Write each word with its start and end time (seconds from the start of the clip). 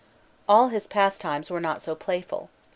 All 0.49 0.69
his 0.69 0.87
pastimes 0.87 1.51
were 1.51 1.59
not 1.61 1.79
so 1.79 1.93
playful. 1.93 2.49